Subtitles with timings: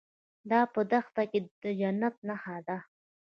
[0.51, 2.77] دا په دښته کې د جنت نښه ده.